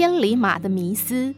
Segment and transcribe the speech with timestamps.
[0.00, 1.34] 千里马的迷思。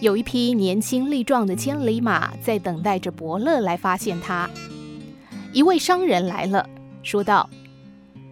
[0.00, 4.50] 有一匹年轻力壮的千里马在等待着伯乐来发现它。
[5.52, 6.68] 一位商人来了，
[7.04, 7.48] 说道：“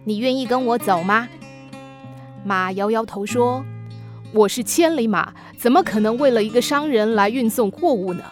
[0.03, 1.29] 你愿意跟我走吗？”
[2.43, 3.63] 马摇摇头说
[4.35, 8.25] ：“我是千里马，怎么可能为了一个商人来运送货物呢？”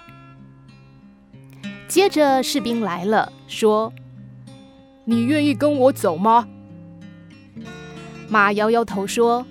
[1.88, 3.94] 接着士兵来了，说
[5.10, 6.48] ：“你愿意跟我走吗？”
[8.30, 9.44] 马摇摇头说：“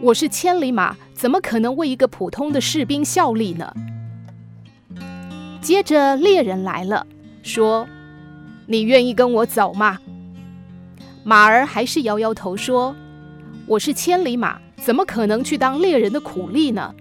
[0.00, 3.74] 我是千里马。”怎么可能为一个普通的士兵效力呢？
[5.60, 7.04] 接着猎人来了，
[7.42, 7.88] 说
[8.66, 9.98] ：“你愿意跟我走吗？”
[11.24, 12.94] 马儿还是摇摇头说
[13.66, 16.94] ：“我是千里马，怎么可能去当猎人的苦力呢？”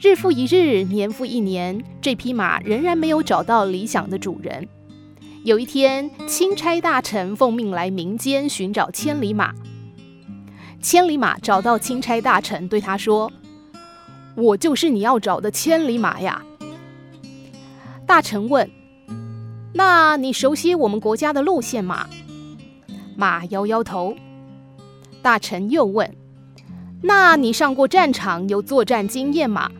[0.00, 4.68] 日复一日，年复一年，这匹马仍然没有找到理想的主人。
[5.46, 9.54] 有一天，钦差大臣奉命来民间寻找千里马。
[10.82, 13.30] 千里马找到钦差大臣，对他说
[14.34, 16.42] ：“我就是你要找的千里马呀。”
[18.04, 18.68] 大臣问
[19.72, 22.08] ：“那你熟悉我们国家的路线吗？”
[23.14, 24.16] 马摇摇头。
[25.22, 26.12] 大臣又问
[27.02, 29.70] ：“那你上过战场，有作战经验吗？”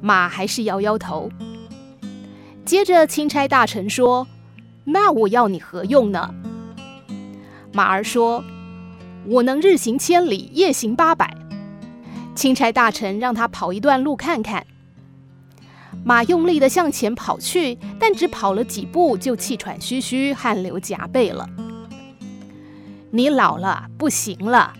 [0.00, 1.28] 马还是摇摇头。
[2.64, 4.26] 接着，钦差大臣说
[4.88, 6.34] ：“那我要你何用呢？”
[7.72, 8.44] 马儿说。
[9.26, 11.36] 我能日行千里，夜行八百。
[12.34, 14.66] 钦差大臣让他跑一段路看看。
[16.02, 21.46] 马用力地向前跑去，但只跑了几步就气喘吁吁、汗流浃背了。
[23.10, 24.72] 你老了，不行了。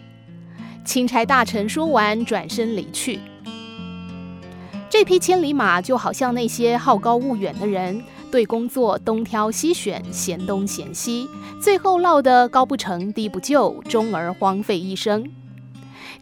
[0.82, 3.20] 钦差大臣说完，转身离去。
[4.88, 8.02] 这匹千里马就好像那些好高骛远的人。
[8.30, 11.26] 对工作东挑西选，嫌东嫌西，
[11.60, 15.30] 最后落得高不成低不就，终而荒废一生。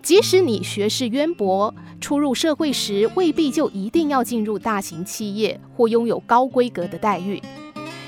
[0.02, 7.42] 即使你学识渊博，初入社会时未必就一定要进入大型企业或拥有高规格的待遇。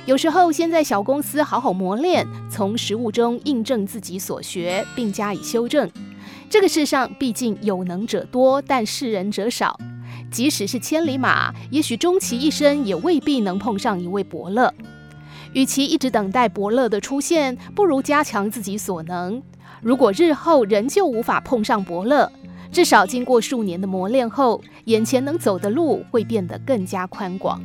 [0.07, 5.91] 有时候先在小公司好好磨练，从实务中印证自己所学，并加以修正。
[6.49, 9.79] 这个世上毕竟有能者多，但识人者少。
[10.31, 14.73] 即使是千里马，也许终其一生也未必能碰上一位伯乐。
[15.55, 19.43] 与其一直等待伯乐的出现，不如加强自己所能。
[19.81, 22.31] 如果日后仍旧无法碰上伯乐，
[22.71, 27.61] 至少经过数年的磨练后，眼前能走的路会变得更加宽广。